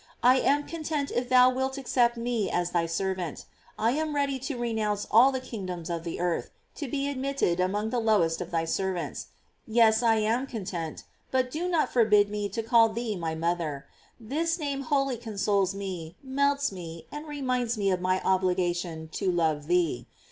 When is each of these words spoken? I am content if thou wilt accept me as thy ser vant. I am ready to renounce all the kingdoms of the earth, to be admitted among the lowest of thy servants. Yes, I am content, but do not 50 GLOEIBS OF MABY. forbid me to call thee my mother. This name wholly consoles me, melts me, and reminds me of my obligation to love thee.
I 0.23 0.39
am 0.39 0.65
content 0.65 1.11
if 1.11 1.29
thou 1.29 1.51
wilt 1.51 1.77
accept 1.77 2.17
me 2.17 2.49
as 2.49 2.71
thy 2.71 2.87
ser 2.87 3.13
vant. 3.13 3.45
I 3.77 3.91
am 3.91 4.15
ready 4.15 4.39
to 4.39 4.57
renounce 4.57 5.05
all 5.11 5.31
the 5.31 5.39
kingdoms 5.39 5.91
of 5.91 6.03
the 6.03 6.19
earth, 6.19 6.49
to 6.77 6.87
be 6.89 7.07
admitted 7.07 7.59
among 7.59 7.91
the 7.91 7.99
lowest 7.99 8.41
of 8.41 8.49
thy 8.49 8.65
servants. 8.65 9.27
Yes, 9.67 10.01
I 10.01 10.15
am 10.15 10.47
content, 10.47 11.03
but 11.29 11.51
do 11.51 11.67
not 11.69 11.89
50 11.89 11.93
GLOEIBS 11.93 11.93
OF 11.93 11.93
MABY. 11.93 11.93
forbid 12.17 12.29
me 12.31 12.49
to 12.49 12.63
call 12.63 12.89
thee 12.89 13.15
my 13.15 13.35
mother. 13.35 13.85
This 14.19 14.57
name 14.57 14.81
wholly 14.81 15.17
consoles 15.17 15.75
me, 15.75 16.15
melts 16.23 16.71
me, 16.71 17.05
and 17.11 17.27
reminds 17.27 17.77
me 17.77 17.91
of 17.91 18.01
my 18.01 18.23
obligation 18.25 19.07
to 19.13 19.31
love 19.31 19.67
thee. 19.67 20.07